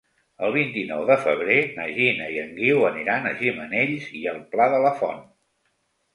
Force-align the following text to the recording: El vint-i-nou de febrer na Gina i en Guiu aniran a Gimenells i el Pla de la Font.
El 0.45 0.53
vint-i-nou 0.53 1.03
de 1.09 1.17
febrer 1.25 1.57
na 1.75 1.85
Gina 1.97 2.31
i 2.37 2.39
en 2.45 2.57
Guiu 2.57 2.81
aniran 2.91 3.29
a 3.29 3.35
Gimenells 3.43 4.09
i 4.23 4.25
el 4.35 4.43
Pla 4.57 4.69
de 4.75 4.83
la 4.89 4.97
Font. 5.05 5.23